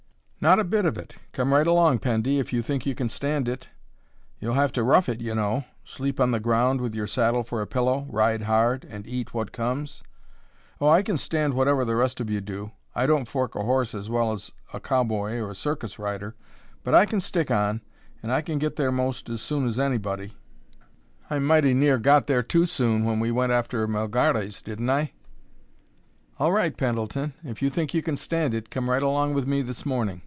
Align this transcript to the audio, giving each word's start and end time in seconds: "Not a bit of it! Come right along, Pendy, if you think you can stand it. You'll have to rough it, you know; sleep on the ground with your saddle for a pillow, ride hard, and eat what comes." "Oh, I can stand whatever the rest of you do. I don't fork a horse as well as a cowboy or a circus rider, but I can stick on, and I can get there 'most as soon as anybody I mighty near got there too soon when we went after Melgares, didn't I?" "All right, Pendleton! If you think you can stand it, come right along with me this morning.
"Not 0.43 0.57
a 0.57 0.63
bit 0.63 0.85
of 0.85 0.97
it! 0.97 1.17
Come 1.33 1.53
right 1.53 1.67
along, 1.67 1.99
Pendy, 1.99 2.39
if 2.39 2.51
you 2.51 2.63
think 2.63 2.83
you 2.87 2.95
can 2.95 3.09
stand 3.09 3.47
it. 3.47 3.69
You'll 4.39 4.55
have 4.55 4.71
to 4.71 4.81
rough 4.81 5.07
it, 5.07 5.21
you 5.21 5.35
know; 5.35 5.65
sleep 5.83 6.19
on 6.19 6.31
the 6.31 6.39
ground 6.39 6.81
with 6.81 6.95
your 6.95 7.05
saddle 7.05 7.43
for 7.43 7.61
a 7.61 7.67
pillow, 7.67 8.07
ride 8.09 8.41
hard, 8.41 8.83
and 8.89 9.05
eat 9.05 9.35
what 9.35 9.51
comes." 9.51 10.01
"Oh, 10.79 10.89
I 10.89 11.03
can 11.03 11.19
stand 11.19 11.53
whatever 11.53 11.85
the 11.85 11.95
rest 11.95 12.19
of 12.19 12.31
you 12.31 12.41
do. 12.41 12.71
I 12.95 13.05
don't 13.05 13.27
fork 13.27 13.53
a 13.53 13.61
horse 13.61 13.93
as 13.93 14.09
well 14.09 14.31
as 14.31 14.51
a 14.73 14.79
cowboy 14.79 15.35
or 15.37 15.51
a 15.51 15.55
circus 15.55 15.99
rider, 15.99 16.35
but 16.83 16.95
I 16.95 17.05
can 17.05 17.19
stick 17.19 17.51
on, 17.51 17.81
and 18.23 18.31
I 18.31 18.41
can 18.41 18.57
get 18.57 18.77
there 18.77 18.91
'most 18.91 19.29
as 19.29 19.41
soon 19.43 19.67
as 19.67 19.77
anybody 19.77 20.33
I 21.29 21.37
mighty 21.37 21.75
near 21.75 21.99
got 21.99 22.25
there 22.25 22.41
too 22.41 22.65
soon 22.65 23.05
when 23.05 23.19
we 23.19 23.29
went 23.29 23.51
after 23.51 23.87
Melgares, 23.87 24.63
didn't 24.63 24.89
I?" 24.89 25.11
"All 26.39 26.51
right, 26.51 26.75
Pendleton! 26.75 27.35
If 27.43 27.61
you 27.61 27.69
think 27.69 27.93
you 27.93 28.01
can 28.01 28.17
stand 28.17 28.55
it, 28.55 28.71
come 28.71 28.89
right 28.89 29.03
along 29.03 29.35
with 29.35 29.45
me 29.45 29.61
this 29.61 29.85
morning. 29.85 30.19